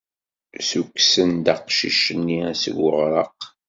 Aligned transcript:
Ssukksen-d 0.59 1.45
aqcic-nni 1.53 2.41
seg 2.61 2.75
uɣraq. 2.85 3.39